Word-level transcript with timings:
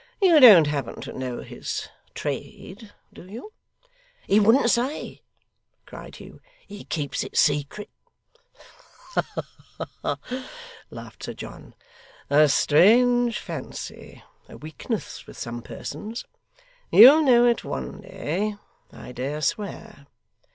'You 0.19 0.39
don't 0.39 0.65
happen 0.65 0.99
to 1.01 1.13
know 1.13 1.41
his 1.43 1.87
trade, 2.15 2.91
do 3.13 3.27
you?' 3.27 3.53
'He 4.25 4.39
wouldn't 4.39 4.71
say,' 4.71 5.21
cried 5.85 6.15
Hugh. 6.15 6.41
'He 6.65 6.85
keeps 6.85 7.23
it 7.23 7.37
secret.' 7.37 7.91
'Ha 9.13 9.23
ha!' 10.03 10.45
laughed 10.89 11.21
Sir 11.21 11.35
John. 11.35 11.75
'A 12.31 12.49
strange 12.49 13.37
fancy 13.37 14.23
a 14.49 14.57
weakness 14.57 15.27
with 15.27 15.37
some 15.37 15.61
persons 15.61 16.25
you'll 16.91 17.21
know 17.21 17.45
it 17.45 17.63
one 17.63 18.01
day, 18.01 18.55
I 18.91 19.11
dare 19.11 19.39
swear. 19.39 20.07